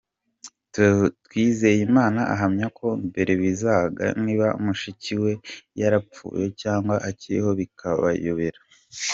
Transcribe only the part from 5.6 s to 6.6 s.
yarapfuye